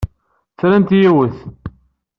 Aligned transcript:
Fernet 0.59 0.91
yiwet. 0.99 1.37